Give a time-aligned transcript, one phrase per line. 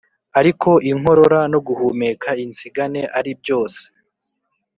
[0.39, 3.81] ariko inkorora no guhumeka insigane ari byose,